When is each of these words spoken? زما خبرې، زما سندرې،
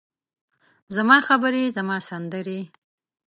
زما 0.95 1.17
خبرې، 1.27 1.63
زما 1.77 1.97
سندرې، 2.09 2.59